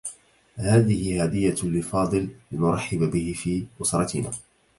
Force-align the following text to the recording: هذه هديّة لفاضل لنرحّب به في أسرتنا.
هذه 0.55 1.23
هديّة 1.23 1.55
لفاضل 1.63 2.29
لنرحّب 2.53 2.99
به 2.99 3.33
في 3.37 3.65
أسرتنا. 3.81 4.31